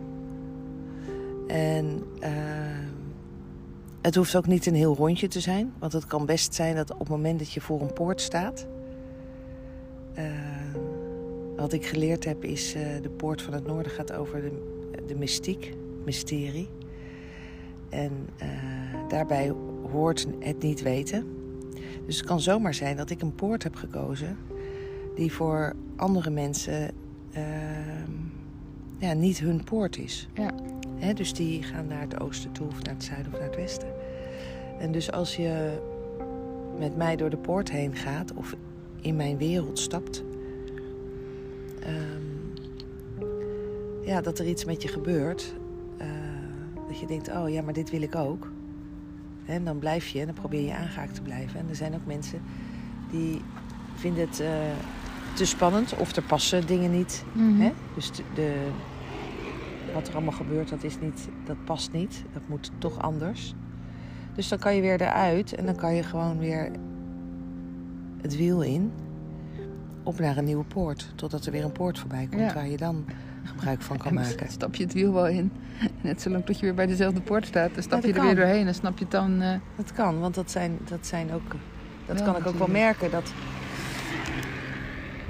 En 1.46 2.02
eh, 2.20 2.30
het 4.02 4.14
hoeft 4.14 4.36
ook 4.36 4.46
niet 4.46 4.66
een 4.66 4.74
heel 4.74 4.94
rondje 4.94 5.28
te 5.28 5.40
zijn. 5.40 5.72
Want 5.78 5.92
het 5.92 6.06
kan 6.06 6.26
best 6.26 6.54
zijn 6.54 6.76
dat 6.76 6.92
op 6.92 6.98
het 6.98 7.08
moment 7.08 7.38
dat 7.38 7.52
je 7.52 7.60
voor 7.60 7.80
een 7.80 7.92
poort 7.92 8.20
staat. 8.20 8.66
Wat 11.62 11.72
ik 11.72 11.86
geleerd 11.86 12.24
heb 12.24 12.44
is, 12.44 12.74
eh, 12.74 12.82
de 13.02 13.10
poort 13.10 13.42
van 13.42 13.52
het 13.52 13.66
noorden 13.66 13.92
gaat 13.92 14.12
over 14.12 14.40
de, 14.40 14.52
de 15.06 15.14
mystiek, 15.14 15.74
mysterie. 16.04 16.68
En 17.88 18.12
eh, 18.36 18.48
daarbij 19.08 19.52
hoort 19.90 20.26
het 20.38 20.62
niet 20.62 20.82
weten. 20.82 21.26
Dus 22.06 22.16
het 22.16 22.26
kan 22.26 22.40
zomaar 22.40 22.74
zijn 22.74 22.96
dat 22.96 23.10
ik 23.10 23.22
een 23.22 23.34
poort 23.34 23.62
heb 23.62 23.74
gekozen 23.74 24.36
die 25.14 25.32
voor 25.32 25.72
andere 25.96 26.30
mensen 26.30 26.90
ehm, 27.32 28.10
ja, 28.98 29.12
niet 29.12 29.38
hun 29.38 29.64
poort 29.64 29.98
is. 29.98 30.28
Ja. 30.34 30.50
Dus 31.14 31.32
die 31.32 31.62
gaan 31.62 31.86
naar 31.86 32.00
het 32.00 32.20
oosten 32.20 32.52
toe, 32.52 32.66
of 32.66 32.82
naar 32.82 32.94
het 32.94 33.04
zuiden 33.04 33.32
of 33.32 33.38
naar 33.38 33.48
het 33.48 33.56
westen. 33.56 33.88
En 34.78 34.92
dus 34.92 35.12
als 35.12 35.36
je 35.36 35.80
met 36.78 36.96
mij 36.96 37.16
door 37.16 37.30
de 37.30 37.36
poort 37.36 37.70
heen 37.70 37.96
gaat, 37.96 38.32
of 38.34 38.54
in 39.00 39.16
mijn 39.16 39.38
wereld 39.38 39.78
stapt, 39.78 40.24
ehm, 41.86 42.22
ja, 44.04 44.20
dat 44.20 44.38
er 44.38 44.46
iets 44.46 44.64
met 44.64 44.82
je 44.82 44.88
gebeurt. 44.88 45.54
eh, 45.98 46.06
dat 46.88 47.00
je 47.00 47.06
denkt, 47.06 47.28
oh 47.28 47.48
ja, 47.50 47.62
maar 47.62 47.72
dit 47.72 47.90
wil 47.90 48.02
ik 48.02 48.14
ook. 48.14 48.50
En 49.46 49.64
dan 49.64 49.78
blijf 49.78 50.06
je 50.08 50.20
en 50.20 50.26
dan 50.26 50.34
probeer 50.34 50.64
je 50.64 50.74
aangehaakt 50.74 51.14
te 51.14 51.22
blijven. 51.22 51.60
En 51.60 51.68
er 51.68 51.76
zijn 51.76 51.94
ook 51.94 52.06
mensen 52.06 52.40
die 53.10 53.40
vinden 53.94 54.28
het 54.28 54.40
eh, 54.40 54.48
te 55.34 55.44
spannend 55.44 55.96
of 55.96 56.16
er 56.16 56.22
passen 56.22 56.66
dingen 56.66 56.90
niet. 56.90 57.24
Mhm. 57.32 57.60
Hè? 57.60 57.72
Dus 57.94 58.12
de, 58.12 58.22
de, 58.34 58.54
wat 59.94 60.08
er 60.08 60.14
allemaal 60.14 60.32
gebeurt, 60.32 60.68
dat, 60.68 60.84
is 60.84 61.00
niet, 61.00 61.28
dat 61.44 61.64
past 61.64 61.92
niet. 61.92 62.24
Dat 62.32 62.42
moet 62.46 62.70
toch 62.78 62.98
anders. 63.02 63.54
Dus 64.34 64.48
dan 64.48 64.58
kan 64.58 64.74
je 64.74 64.80
weer 64.80 65.00
eruit 65.00 65.54
en 65.54 65.66
dan 65.66 65.76
kan 65.76 65.94
je 65.94 66.02
gewoon 66.02 66.38
weer 66.38 66.70
het 68.22 68.36
wiel 68.36 68.62
in. 68.62 68.92
Op 70.02 70.18
naar 70.18 70.36
een 70.36 70.44
nieuwe 70.44 70.64
poort. 70.64 71.12
Totdat 71.14 71.46
er 71.46 71.52
weer 71.52 71.64
een 71.64 71.72
poort 71.72 71.98
voorbij 71.98 72.26
komt 72.30 72.40
Ja. 72.40 72.54
waar 72.54 72.68
je 72.68 72.76
dan 72.76 73.04
gebruik 73.44 73.82
van 73.82 73.96
kan 73.96 74.14
dan 74.14 74.22
maken. 74.22 74.50
stap 74.50 74.74
je 74.74 74.84
het 74.84 74.92
wiel 74.92 75.12
wel 75.12 75.28
in. 75.28 75.52
Net 76.00 76.22
zolang 76.22 76.44
tot 76.44 76.58
je 76.58 76.64
weer 76.64 76.74
bij 76.74 76.86
dezelfde 76.86 77.20
poort 77.20 77.46
staat. 77.46 77.74
Dan 77.74 77.82
stap 77.82 78.00
Ja, 78.00 78.06
je 78.06 78.12
dat 78.12 78.22
er 78.22 78.28
weer 78.28 78.44
doorheen 78.44 78.66
en 78.66 78.74
snap 78.74 78.98
je 78.98 79.04
het 79.04 79.12
dan... 79.12 79.40
eh, 79.40 79.54
Dat 79.76 79.92
kan, 79.92 80.20
want 80.20 80.34
dat 80.34 80.50
zijn, 80.50 80.78
dat 80.88 81.06
zijn 81.06 81.32
ook. 81.32 81.56
Dat 82.06 82.16
Wel 82.20 82.32
kan 82.32 82.40
ik 82.40 82.46
ook 82.46 82.58
wel 82.58 82.68
merken. 82.68 83.10
Dat, 83.10 83.32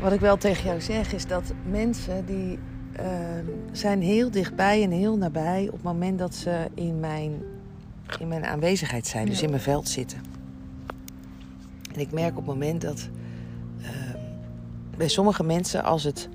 wat 0.00 0.12
ik 0.12 0.20
wel 0.20 0.36
tegen 0.36 0.64
jou 0.64 0.80
zeg, 0.80 1.12
is 1.12 1.26
dat 1.26 1.52
mensen 1.70 2.26
die 2.26 2.58
ehm, 2.92 3.44
zijn 3.72 4.02
heel 4.02 4.30
dichtbij 4.30 4.82
en 4.82 4.90
heel 4.90 5.16
nabij 5.16 5.66
op 5.66 5.72
het 5.72 5.82
moment 5.82 6.18
dat 6.18 6.34
ze 6.34 6.66
in 6.74 7.00
mijn, 7.00 7.32
in 8.18 8.28
mijn 8.28 8.44
aanwezigheid 8.44 9.06
zijn, 9.06 9.26
dus 9.26 9.42
in 9.42 9.50
mijn 9.50 9.62
veld 9.62 9.88
zitten. 9.88 10.18
En 11.94 12.00
ik 12.00 12.12
merk 12.12 12.30
op 12.30 12.36
het 12.36 12.46
moment 12.46 12.80
dat 12.80 13.08
bij 14.96 15.08
sommige 15.08 15.44
mensen, 15.44 15.84
als 15.84 16.04
het 16.04 16.28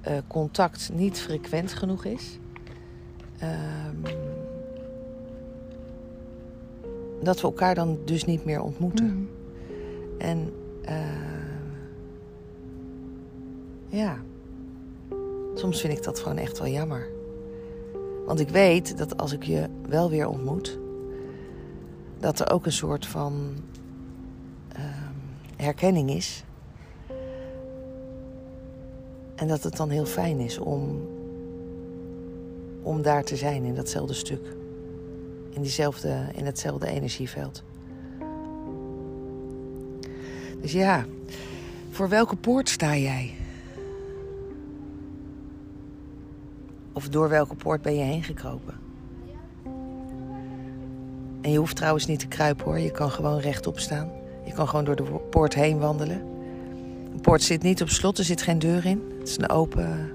eh, 0.00 0.16
contact 0.26 0.90
niet 0.92 1.20
frequent 1.20 1.72
genoeg 1.72 2.04
is, 2.04 2.38
eh, 3.38 3.52
ehm, 3.52 4.16
dat 7.22 7.40
we 7.40 7.46
elkaar 7.46 7.74
dan 7.74 7.98
dus 8.04 8.24
niet 8.24 8.44
meer 8.44 8.60
ontmoeten. 8.60 9.06
Mhm. 9.06 9.24
En 10.18 10.52
eh, 10.84 10.96
ja, 13.88 14.16
soms 15.54 15.80
vind 15.80 15.98
ik 15.98 16.04
dat 16.04 16.18
gewoon 16.18 16.38
echt 16.38 16.58
wel 16.58 16.68
jammer. 16.68 17.06
Want 18.26 18.40
ik 18.40 18.48
weet 18.48 18.98
dat 18.98 19.16
als 19.16 19.32
ik 19.32 19.42
je 19.42 19.68
wel 19.88 20.10
weer 20.10 20.28
ontmoet, 20.28 20.78
dat 22.18 22.40
er 22.40 22.52
ook 22.52 22.66
een 22.66 22.72
soort 22.72 23.06
van 23.06 23.54
ehm, 24.68 25.14
herkenning 25.56 26.10
is. 26.10 26.44
En 29.34 29.48
dat 29.48 29.62
het 29.62 29.76
dan 29.76 29.90
heel 29.90 30.06
fijn 30.06 30.40
is 30.40 30.58
om, 30.58 31.08
om 32.82 33.02
daar 33.02 33.24
te 33.24 33.36
zijn 33.36 33.64
in 33.64 33.74
datzelfde 33.74 34.14
stuk. 34.14 34.56
In, 35.50 35.62
diezelfde, 35.62 36.24
in 36.34 36.46
hetzelfde 36.46 36.86
energieveld. 36.86 37.62
Dus 40.60 40.72
ja, 40.72 41.04
voor 41.90 42.08
welke 42.08 42.36
poort 42.36 42.68
sta 42.68 42.96
jij? 42.96 43.34
Of 46.92 47.08
door 47.08 47.28
welke 47.28 47.54
poort 47.54 47.82
ben 47.82 47.96
je 47.96 48.02
heen 48.02 48.22
gekropen? 48.22 48.74
En 51.40 51.50
je 51.50 51.58
hoeft 51.58 51.76
trouwens 51.76 52.06
niet 52.06 52.18
te 52.18 52.26
kruipen 52.26 52.64
hoor. 52.64 52.78
Je 52.78 52.90
kan 52.90 53.10
gewoon 53.10 53.38
rechtop 53.38 53.78
staan. 53.78 54.10
Je 54.44 54.52
kan 54.52 54.68
gewoon 54.68 54.84
door 54.84 54.96
de 54.96 55.02
poort 55.30 55.54
heen 55.54 55.78
wandelen. 55.78 56.33
Poort 57.24 57.42
zit 57.42 57.62
niet 57.62 57.82
op 57.82 57.88
slot, 57.88 58.18
er 58.18 58.24
zit 58.24 58.42
geen 58.42 58.58
deur 58.58 58.86
in. 58.86 59.02
Het 59.18 59.28
is 59.28 59.38
een 59.38 59.48
open. 59.48 60.10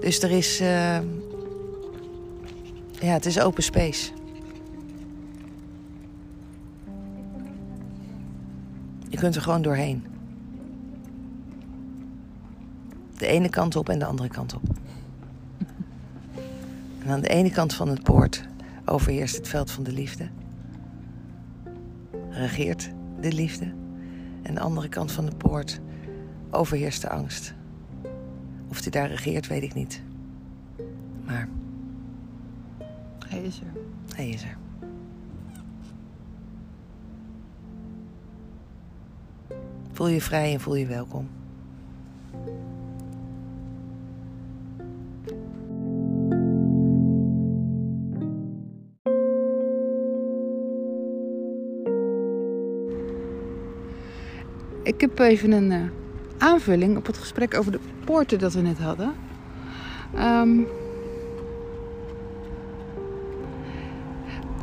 Dus 0.00 0.22
er 0.22 0.30
is. 0.30 0.60
Uh... 0.60 0.98
Ja, 3.00 3.12
het 3.12 3.26
is 3.26 3.40
open 3.40 3.62
space. 3.62 4.10
Je 9.08 9.16
kunt 9.16 9.34
er 9.34 9.42
gewoon 9.42 9.62
doorheen. 9.62 10.04
De 13.18 13.26
ene 13.26 13.48
kant 13.48 13.76
op 13.76 13.88
en 13.88 13.98
de 13.98 14.04
andere 14.04 14.28
kant 14.28 14.54
op. 14.54 14.62
En 17.02 17.08
aan 17.08 17.20
de 17.20 17.28
ene 17.28 17.50
kant 17.50 17.74
van 17.74 17.88
het 17.88 18.02
poort 18.02 18.48
overheerst 18.84 19.36
het 19.36 19.48
veld 19.48 19.70
van 19.70 19.84
de 19.84 19.92
liefde. 19.92 20.28
Regeert 22.30 22.90
de 23.20 23.32
liefde. 23.32 23.84
En 24.46 24.54
de 24.54 24.60
andere 24.60 24.88
kant 24.88 25.12
van 25.12 25.26
de 25.26 25.36
poort 25.36 25.80
overheerst 26.50 27.00
de 27.02 27.08
angst. 27.08 27.54
Of 28.68 28.80
die 28.80 28.90
daar 28.90 29.08
regeert, 29.08 29.46
weet 29.46 29.62
ik 29.62 29.74
niet. 29.74 30.02
Maar 31.24 31.48
Hij 33.28 33.42
is 33.42 33.60
er. 33.60 33.80
hij 34.14 34.28
is 34.28 34.42
er. 34.42 34.56
Voel 39.92 40.08
je 40.08 40.20
vrij 40.20 40.52
en 40.52 40.60
voel 40.60 40.74
je 40.74 40.86
welkom. 40.86 41.28
Ik 54.96 55.02
heb 55.02 55.18
even 55.18 55.52
een 55.52 55.72
eh, 55.72 55.80
aanvulling 56.38 56.96
op 56.96 57.06
het 57.06 57.18
gesprek 57.18 57.58
over 57.58 57.72
de 57.72 57.78
poorten 58.04 58.38
dat 58.38 58.52
we 58.52 58.60
net 58.60 58.78
hadden. 58.78 59.14
Ehm, 60.14 60.58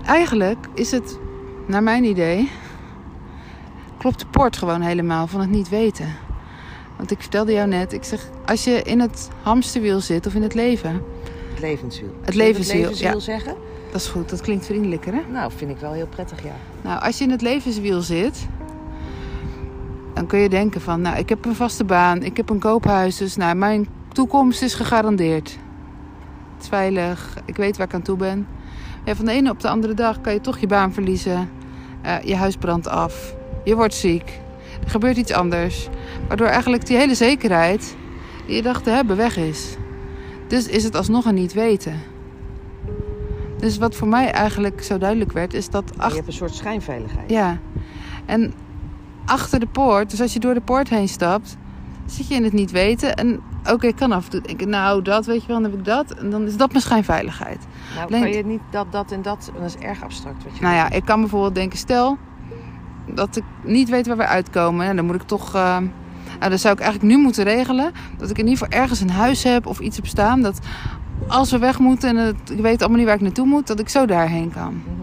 eigenlijk 0.06 0.68
is 0.74 0.92
het, 0.92 1.20
naar 1.68 1.84
mijn 1.84 2.04
idee, 2.04 2.50
klopt 3.98 4.20
de 4.20 4.26
poort 4.26 4.58
gewoon 4.58 4.82
helemaal 4.82 5.28
van 5.28 5.40
het 5.40 5.50
niet 5.50 5.70
weten. 5.70 6.16
Want 6.98 7.12
ik 7.12 7.22
vertelde 7.22 7.54
jou 7.54 7.68
net, 7.68 7.94
ik 7.94 8.04
zeg, 8.04 8.30
als 8.46 8.64
je 8.64 8.82
in 8.82 9.00
het 9.00 9.30
hamsterwiel 9.42 10.00
zit 10.00 10.26
of 10.26 10.36
in 10.36 10.42
het 10.42 10.54
leven, 10.54 11.02
Het 11.50 11.60
levenswiel. 11.60 12.16
Het 12.22 12.36
levenswiel 12.36 12.96
ja. 12.96 13.20
zeggen? 13.20 13.56
dat 13.94 14.02
is 14.02 14.08
goed, 14.08 14.30
dat 14.30 14.42
klinkt 14.42 14.66
vriendelijker 14.66 15.14
hè? 15.14 15.22
Nou, 15.32 15.52
vind 15.56 15.72
ik 15.72 15.78
wel 15.78 15.92
heel 15.92 16.08
prettig, 16.08 16.44
ja. 16.44 16.56
Nou, 16.82 17.02
als 17.02 17.18
je 17.18 17.24
in 17.24 17.32
het 17.32 17.42
levenswiel 17.42 18.02
zit, 18.02 18.48
dan 20.14 20.28
kun 20.28 20.40
je 20.40 20.50
denken 20.50 20.82
van, 20.82 21.02
nou, 21.02 21.18
ik 21.18 21.30
heb 21.30 21.46
een 21.46 21.56
vaste 21.56 21.84
baan, 21.84 22.24
ik 22.24 22.38
heb 22.38 22.50
een 22.50 22.60
koophuis, 22.60 23.18
dus 23.18 23.36
nou, 23.36 23.56
mijn 23.56 23.88
toekomst 24.12 24.62
is 24.62 24.74
gegarandeerd. 24.74 25.50
Het 26.54 26.62
is 26.62 26.68
veilig, 26.68 27.38
ik 27.46 27.56
weet 27.56 27.78
waar 27.78 27.88
ik 27.88 27.94
aan 27.94 28.02
toe 28.02 28.18
ben. 28.18 28.48
Ja, 29.06 29.16
van 29.16 29.26
de 29.26 29.32
ene 29.32 29.50
op 29.50 29.60
de 29.60 29.68
andere 29.68 29.94
dag 29.94 30.22
kan 30.22 30.34
je 30.34 30.42
toch 30.42 30.58
je 30.58 30.68
baan 30.68 30.94
verliezen, 30.94 31.50
eh, 32.02 32.22
je 32.22 32.36
huis 32.36 32.56
brandt 32.56 32.88
af, 32.88 33.36
je 33.64 33.76
wordt 33.76 33.94
ziek, 33.94 34.40
er 34.84 34.90
gebeurt 34.90 35.18
iets 35.18 35.32
anders, 35.32 35.88
waardoor 36.28 36.48
eigenlijk 36.48 36.86
die 36.86 36.98
hele 36.98 37.16
zekerheid 37.16 37.96
die 38.46 38.56
je 38.56 38.62
dacht 38.62 38.84
te 38.84 38.90
hebben 38.90 39.18
weg 39.18 39.38
is. 39.38 39.76
Dus 40.48 40.68
is 40.68 40.84
het 40.84 40.96
alsnog 40.96 41.26
een 41.26 41.36
niet 41.36 41.54
weten. 41.54 42.00
Dus 43.58 43.78
wat 43.78 43.96
voor 43.96 44.08
mij 44.08 44.32
eigenlijk 44.32 44.84
zo 44.84 44.98
duidelijk 44.98 45.32
werd, 45.32 45.54
is 45.54 45.70
dat 45.70 45.92
Je 45.96 46.02
hebt 46.02 46.28
een 46.28 46.34
soort 46.34 46.56
schijnveiligheid. 46.56 47.30
ja. 47.30 47.58
En 48.26 48.54
achter 49.26 49.60
de 49.60 49.68
poort, 49.68 50.10
dus 50.10 50.22
als 50.22 50.34
je 50.34 50.40
door 50.40 50.54
de 50.54 50.62
poort 50.62 50.90
heen 50.90 51.08
stapt, 51.08 51.58
zit 52.06 52.28
je 52.28 52.36
in 52.36 52.44
het 52.44 52.54
niet 52.54 52.72
weten. 52.72 53.16
En 53.16 53.42
oké, 53.72 53.88
ik 53.88 53.96
kan 53.96 54.12
af 54.12 54.24
en 54.24 54.30
toe 54.30 54.42
denken, 54.42 54.70
nou 54.70 55.02
dat 55.02 55.26
weet 55.26 55.42
je 55.42 55.48
wel, 55.48 55.62
dan 55.62 55.72
heb 55.72 55.80
ik 55.80 55.86
dat. 55.86 56.12
En 56.12 56.30
dan 56.30 56.46
is 56.46 56.58
dat 56.58 56.72
mijn 56.72 56.84
schijnveiligheid. 56.84 57.60
Nou, 57.96 58.08
Alleen- 58.08 58.22
kan 58.22 58.32
je 58.32 58.46
niet 58.46 58.62
dat, 58.72 58.92
dat 58.92 59.12
en 59.12 59.22
dat... 59.22 59.52
Dat 59.60 59.66
is 59.66 59.76
erg 59.76 60.04
abstract 60.04 60.44
wat 60.44 60.56
je 60.58 60.62
Nou 60.62 60.76
ja, 60.76 60.90
ik 60.92 61.06
kan 61.06 61.20
bijvoorbeeld 61.20 61.56
denken, 61.56 61.78
stel 61.78 62.18
dat 63.06 63.36
ik 63.36 63.44
niet 63.64 63.90
weet 63.90 64.08
waar 64.08 64.18
we 64.18 64.28
uitkomen. 64.28 64.86
En 64.86 64.96
dan 64.96 65.06
moet 65.06 65.16
ik 65.16 65.22
toch, 65.22 65.56
eh, 65.56 65.78
nou 66.40 66.50
dan 66.50 66.60
zou 66.60 66.74
ik 66.74 66.80
eigenlijk 66.80 67.14
nu 67.14 67.22
moeten 67.22 67.44
regelen. 67.44 67.92
Dat 68.18 68.30
ik 68.30 68.38
in 68.38 68.48
ieder 68.48 68.64
geval 68.64 68.82
ergens 68.82 69.00
een 69.00 69.10
huis 69.10 69.44
heb 69.44 69.66
of 69.66 69.80
iets 69.80 69.96
heb 69.96 70.08
staan. 70.08 70.42
Dat 70.42 70.60
als 71.28 71.52
we 71.52 71.58
weg 71.58 71.80
moeten 71.80 72.10
en 72.10 72.26
het, 72.26 72.50
ik 72.50 72.60
weet 72.60 72.80
allemaal 72.80 72.98
niet 72.98 73.08
waar 73.08 73.16
ik 73.16 73.22
naartoe 73.22 73.46
moet, 73.46 73.68
dat 73.68 73.80
ik 73.80 73.90
zo 73.90 74.06
daarheen 74.06 74.52
kan. 74.52 74.74
Mhm. 74.74 75.02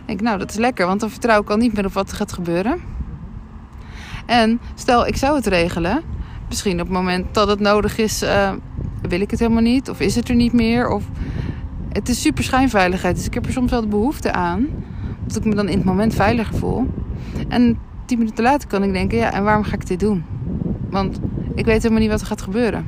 Ik 0.00 0.06
denk, 0.06 0.20
nou, 0.20 0.38
dat 0.38 0.50
is 0.50 0.56
lekker, 0.56 0.86
want 0.86 1.00
dan 1.00 1.10
vertrouw 1.10 1.40
ik 1.40 1.50
al 1.50 1.56
niet 1.56 1.72
meer 1.74 1.84
op 1.86 1.92
wat 1.92 2.10
er 2.10 2.16
gaat 2.16 2.32
gebeuren. 2.32 2.80
En 4.26 4.60
stel, 4.74 5.06
ik 5.06 5.16
zou 5.16 5.36
het 5.36 5.46
regelen. 5.46 6.02
Misschien 6.48 6.80
op 6.80 6.86
het 6.86 6.96
moment 6.96 7.34
dat 7.34 7.48
het 7.48 7.60
nodig 7.60 7.98
is, 7.98 8.22
eh, 8.22 8.52
wil 9.02 9.20
ik 9.20 9.30
het 9.30 9.40
helemaal 9.40 9.62
niet. 9.62 9.90
Of 9.90 10.00
is 10.00 10.14
het 10.14 10.28
er 10.28 10.34
niet 10.34 10.52
meer. 10.52 10.88
Of... 10.88 11.04
Het 11.88 12.08
is 12.08 12.20
super 12.20 12.44
schijnveiligheid. 12.44 13.16
Dus 13.16 13.26
ik 13.26 13.34
heb 13.34 13.46
er 13.46 13.52
soms 13.52 13.70
wel 13.70 13.80
de 13.80 13.86
behoefte 13.86 14.32
aan. 14.32 14.66
Dat 15.26 15.36
ik 15.36 15.44
me 15.44 15.54
dan 15.54 15.68
in 15.68 15.76
het 15.76 15.86
moment 15.86 16.14
veiliger 16.14 16.56
voel. 16.56 16.86
En 17.48 17.78
tien 18.04 18.18
minuten 18.18 18.44
later 18.44 18.68
kan 18.68 18.82
ik 18.82 18.92
denken, 18.92 19.18
ja, 19.18 19.32
en 19.32 19.44
waarom 19.44 19.64
ga 19.64 19.74
ik 19.74 19.86
dit 19.86 20.00
doen? 20.00 20.24
Want 20.90 21.20
ik 21.54 21.64
weet 21.64 21.82
helemaal 21.82 22.02
niet 22.02 22.10
wat 22.10 22.20
er 22.20 22.26
gaat 22.26 22.42
gebeuren. 22.42 22.86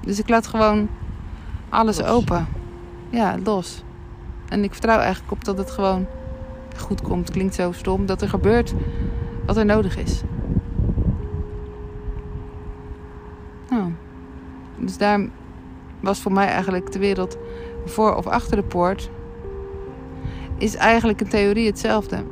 Dus 0.00 0.18
ik 0.18 0.28
laat 0.28 0.46
gewoon 0.46 0.88
alles 1.68 1.98
Los. 1.98 2.08
open. 2.08 2.46
Ja, 3.10 3.36
los. 3.44 3.82
En 4.48 4.64
ik 4.64 4.72
vertrouw 4.72 4.98
eigenlijk 4.98 5.32
op 5.32 5.44
dat 5.44 5.58
het 5.58 5.70
gewoon 5.70 6.06
goed 6.76 7.02
komt. 7.02 7.30
Klinkt 7.30 7.54
zo 7.54 7.72
stom. 7.72 8.06
Dat 8.06 8.22
er 8.22 8.28
gebeurt 8.28 8.74
wat 9.48 9.56
er 9.56 9.64
nodig 9.64 9.96
is. 9.96 10.22
Nou, 13.70 13.92
dus 14.76 14.96
daar 14.96 15.20
was 16.00 16.20
voor 16.20 16.32
mij 16.32 16.46
eigenlijk 16.46 16.92
de 16.92 16.98
wereld 16.98 17.36
voor 17.84 18.14
of 18.16 18.26
achter 18.26 18.56
de 18.56 18.62
poort. 18.62 19.10
Is 20.58 20.74
eigenlijk 20.74 21.20
in 21.20 21.28
theorie 21.28 21.66
hetzelfde. 21.66 22.24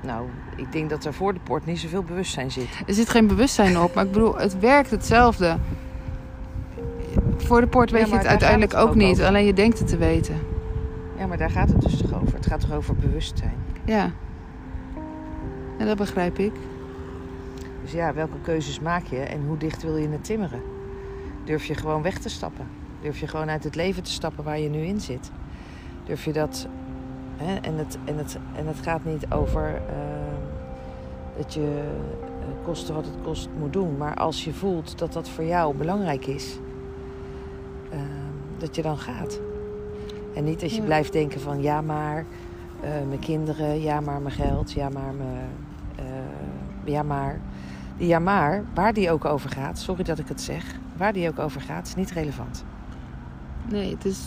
Nou, 0.00 0.26
ik 0.56 0.72
denk 0.72 0.90
dat 0.90 1.04
er 1.04 1.14
voor 1.14 1.34
de 1.34 1.40
poort 1.42 1.66
niet 1.66 1.78
zoveel 1.78 2.02
bewustzijn 2.02 2.50
zit. 2.50 2.68
Er 2.86 2.94
zit 2.94 3.08
geen 3.10 3.26
bewustzijn 3.26 3.78
op, 3.78 3.94
maar 3.94 4.04
ik 4.04 4.12
bedoel, 4.12 4.36
het 4.36 4.58
werkt 4.58 4.90
hetzelfde. 4.90 5.56
Voor 7.36 7.60
de 7.60 7.66
poort 7.66 7.90
weet 7.90 8.00
Ja, 8.00 8.06
je 8.08 8.16
het 8.16 8.26
uiteindelijk 8.26 8.72
het 8.72 8.80
ook 8.80 8.88
ook 8.88 8.94
niet, 8.94 9.12
over. 9.12 9.26
alleen 9.26 9.44
je 9.44 9.52
denkt 9.52 9.78
het 9.78 9.88
te 9.88 9.96
weten. 9.96 10.40
Ja, 11.18 11.26
maar 11.26 11.38
daar 11.38 11.50
gaat 11.50 11.68
het 11.68 11.80
dus 11.80 11.96
toch 11.96 12.14
over. 12.22 12.34
Het 12.34 12.46
gaat 12.46 12.60
toch 12.60 12.72
over 12.72 12.94
bewustzijn. 12.94 13.54
Ja. 13.84 14.10
En 15.84 15.90
dat 15.90 15.98
begrijp 15.98 16.38
ik. 16.38 16.52
Dus 17.82 17.92
ja, 17.92 18.14
welke 18.14 18.40
keuzes 18.42 18.80
maak 18.80 19.06
je 19.06 19.18
en 19.18 19.46
hoe 19.46 19.56
dicht 19.56 19.82
wil 19.82 19.96
je 19.96 20.08
het 20.08 20.24
timmeren? 20.24 20.62
Durf 21.44 21.64
je 21.64 21.74
gewoon 21.74 22.02
weg 22.02 22.18
te 22.18 22.28
stappen? 22.28 22.66
Durf 23.00 23.18
je 23.18 23.26
gewoon 23.26 23.50
uit 23.50 23.64
het 23.64 23.74
leven 23.74 24.02
te 24.02 24.10
stappen 24.10 24.44
waar 24.44 24.58
je 24.58 24.68
nu 24.68 24.78
in 24.78 25.00
zit? 25.00 25.30
Durf 26.04 26.24
je 26.24 26.32
dat... 26.32 26.66
Hè? 27.36 27.54
En, 27.54 27.78
het, 27.78 27.98
en, 28.04 28.18
het, 28.18 28.38
en 28.56 28.66
het 28.66 28.76
gaat 28.82 29.04
niet 29.04 29.32
over 29.32 29.74
eh, 29.74 29.82
dat 31.36 31.54
je 31.54 31.82
eh, 32.40 32.64
koste 32.64 32.92
wat 32.92 33.04
het 33.04 33.16
kost 33.22 33.48
moet 33.58 33.72
doen. 33.72 33.96
Maar 33.96 34.14
als 34.14 34.44
je 34.44 34.52
voelt 34.52 34.98
dat 34.98 35.12
dat 35.12 35.28
voor 35.28 35.44
jou 35.44 35.76
belangrijk 35.76 36.26
is, 36.26 36.58
eh, 37.90 37.98
dat 38.58 38.76
je 38.76 38.82
dan 38.82 38.98
gaat. 38.98 39.40
En 40.34 40.44
niet 40.44 40.60
dat 40.60 40.74
je 40.74 40.82
blijft 40.82 41.12
denken 41.12 41.40
van 41.40 41.62
ja 41.62 41.80
maar 41.80 42.24
eh, 42.84 42.90
mijn 43.08 43.20
kinderen, 43.20 43.80
ja 43.80 44.00
maar 44.00 44.20
mijn 44.20 44.34
geld, 44.34 44.72
ja 44.72 44.88
maar 44.88 45.12
mijn... 45.14 45.48
ja 46.86 47.02
maar 47.02 47.38
Die 47.96 48.06
ja 48.06 48.18
maar, 48.18 48.62
waar 48.74 48.92
die 48.92 49.10
ook 49.10 49.24
over 49.24 49.50
gaat, 49.50 49.78
sorry 49.78 50.02
dat 50.04 50.18
ik 50.18 50.28
het 50.28 50.40
zeg, 50.40 50.64
waar 50.96 51.12
die 51.12 51.28
ook 51.28 51.38
over 51.38 51.60
gaat, 51.60 51.86
is 51.86 51.94
niet 51.94 52.10
relevant. 52.10 52.64
Nee, 53.68 53.90
het 53.94 54.04
is 54.04 54.18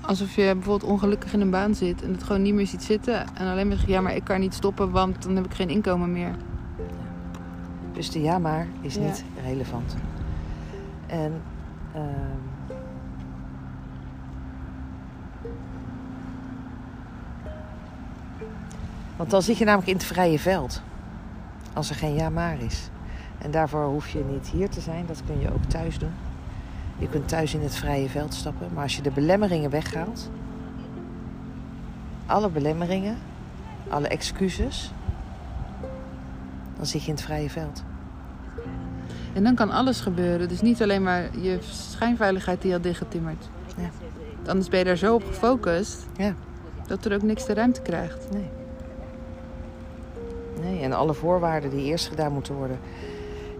alsof 0.00 0.34
je 0.34 0.54
bijvoorbeeld 0.54 0.90
ongelukkig 0.90 1.32
in 1.32 1.40
een 1.40 1.50
baan 1.50 1.74
zit 1.74 2.02
en 2.02 2.12
het 2.12 2.22
gewoon 2.22 2.42
niet 2.42 2.54
meer 2.54 2.66
ziet 2.66 2.82
zitten. 2.82 3.24
En 3.34 3.46
alleen 3.50 3.68
maar 3.68 3.76
zegt, 3.76 3.88
ja, 3.88 4.00
maar 4.00 4.14
ik 4.14 4.24
kan 4.24 4.40
niet 4.40 4.54
stoppen, 4.54 4.90
want 4.90 5.22
dan 5.22 5.36
heb 5.36 5.44
ik 5.44 5.54
geen 5.54 5.68
inkomen 5.68 6.12
meer. 6.12 6.34
Dus 7.92 8.10
de 8.10 8.22
ja 8.22 8.38
maar 8.38 8.66
is 8.80 8.94
Ja. 8.94 9.00
niet 9.00 9.24
relevant. 9.44 9.96
En 11.06 11.32
ehm, 11.94 12.04
want 19.16 19.30
dan 19.30 19.42
zit 19.42 19.58
je 19.58 19.64
namelijk 19.64 19.88
in 19.88 19.94
het 19.96 20.04
vrije 20.04 20.38
veld. 20.38 20.82
Als 21.76 21.90
er 21.90 21.96
geen 21.96 22.14
ja 22.14 22.28
maar 22.30 22.60
is. 22.60 22.88
En 23.38 23.50
daarvoor 23.50 23.84
hoef 23.84 24.08
je 24.08 24.24
niet 24.30 24.46
hier 24.46 24.68
te 24.68 24.80
zijn. 24.80 25.06
Dat 25.06 25.22
kun 25.26 25.40
je 25.40 25.52
ook 25.52 25.64
thuis 25.64 25.98
doen. 25.98 26.12
Je 26.98 27.08
kunt 27.08 27.28
thuis 27.28 27.54
in 27.54 27.60
het 27.60 27.74
vrije 27.74 28.08
veld 28.08 28.34
stappen. 28.34 28.68
Maar 28.74 28.82
als 28.82 28.96
je 28.96 29.02
de 29.02 29.10
belemmeringen 29.10 29.70
weghaalt. 29.70 30.30
Alle 32.26 32.48
belemmeringen. 32.48 33.16
Alle 33.88 34.08
excuses. 34.08 34.92
Dan 36.76 36.86
zit 36.86 37.02
je 37.02 37.08
in 37.08 37.14
het 37.14 37.24
vrije 37.24 37.50
veld. 37.50 37.82
En 39.32 39.42
dan 39.44 39.54
kan 39.54 39.70
alles 39.70 40.00
gebeuren. 40.00 40.48
Dus 40.48 40.60
niet 40.60 40.82
alleen 40.82 41.02
maar 41.02 41.38
je 41.38 41.58
schijnveiligheid 41.60 42.60
die 42.60 42.68
je 42.68 42.74
had 42.74 42.82
dichtgetimmerd. 42.82 43.48
Ja. 43.76 43.90
Anders 44.48 44.68
ben 44.68 44.78
je 44.78 44.84
daar 44.84 44.96
zo 44.96 45.14
op 45.14 45.24
gefocust 45.24 46.06
Ja. 46.16 46.34
dat 46.86 47.04
er 47.04 47.14
ook 47.14 47.22
niks 47.22 47.46
de 47.46 47.54
ruimte 47.54 47.82
krijgt. 47.82 48.30
Nee. 48.32 48.48
Nee, 50.62 50.80
en 50.80 50.92
alle 50.92 51.14
voorwaarden 51.14 51.70
die 51.70 51.84
eerst 51.84 52.08
gedaan 52.08 52.32
moeten 52.32 52.54
worden. 52.54 52.78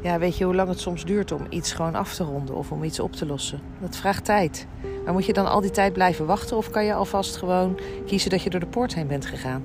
Ja, 0.01 0.19
weet 0.19 0.37
je 0.37 0.45
hoe 0.45 0.55
lang 0.55 0.69
het 0.69 0.81
soms 0.81 1.05
duurt 1.05 1.33
om 1.33 1.47
iets 1.49 1.73
gewoon 1.73 1.95
af 1.95 2.15
te 2.15 2.25
ronden 2.25 2.55
of 2.55 2.73
om 2.73 2.85
iets 2.85 3.01
op 3.01 3.13
te 3.13 3.27
lossen? 3.27 3.61
Dat 3.81 3.97
vraagt 3.97 4.25
tijd. 4.25 4.67
Maar 5.05 5.13
moet 5.13 5.27
je 5.27 5.33
dan 5.33 5.47
al 5.47 5.61
die 5.61 5.71
tijd 5.71 5.93
blijven 5.93 6.27
wachten 6.27 6.57
of 6.57 6.71
kan 6.71 6.85
je 6.85 6.95
alvast 6.95 7.37
gewoon 7.37 7.79
kiezen 8.07 8.31
dat 8.31 8.43
je 8.43 8.51
door 8.51 8.61
de 8.61 8.67
poort 8.67 8.95
heen 8.95 9.07
bent 9.07 9.27
gegaan? 9.27 9.63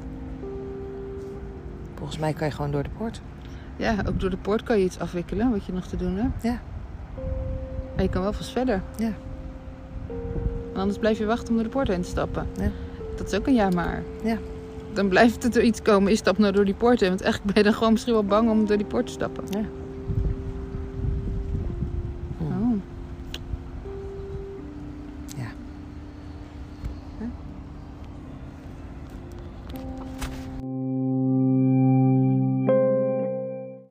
Volgens 1.96 2.18
mij 2.18 2.34
kan 2.34 2.48
je 2.48 2.54
gewoon 2.54 2.72
door 2.72 2.84
de 2.84 2.90
poort. 2.98 3.22
Ja, 3.76 3.96
ook 4.08 4.20
door 4.20 4.30
de 4.30 4.38
poort 4.38 4.64
kan 4.64 4.78
je 4.78 4.84
iets 4.84 5.00
afwikkelen 5.00 5.52
wat 5.52 5.66
je 5.66 5.74
nog 5.74 5.86
te 5.86 5.96
doen 5.96 6.16
hebt. 6.16 6.44
Ja. 6.44 6.60
Maar 7.96 8.04
je 8.04 8.10
kan 8.10 8.22
wel 8.22 8.34
vast 8.34 8.52
verder. 8.52 8.82
Ja. 8.98 9.12
En 10.74 10.80
anders 10.80 10.98
blijf 10.98 11.18
je 11.18 11.26
wachten 11.26 11.50
om 11.50 11.56
door 11.56 11.64
de 11.64 11.70
poort 11.70 11.88
heen 11.88 12.02
te 12.02 12.10
stappen. 12.10 12.48
Ja. 12.58 12.72
Dat 13.18 13.32
is 13.32 13.40
ook 13.40 13.48
een 13.48 13.54
ja 13.54 13.70
maar. 13.70 14.04
Ja. 14.24 14.38
Dan 14.94 15.10
blijft 15.10 15.44
het 15.44 15.56
er 15.56 15.64
iets 15.64 15.82
komen. 15.82 16.12
Je 16.12 16.18
stapt 16.18 16.38
nou 16.38 16.54
door 16.54 16.66
die 16.66 16.74
poort. 16.74 17.02
Want 17.02 17.22
eigenlijk 17.22 17.54
ben 17.54 17.64
je 17.64 17.70
dan 17.70 17.78
gewoon 17.78 17.92
misschien 17.92 18.14
wel 18.14 18.24
bang 18.24 18.50
om 18.50 18.66
door 18.66 18.78
die 18.78 18.86
poort 18.86 19.06
te 19.06 19.12
stappen. 19.12 19.44
Ja. 19.50 19.81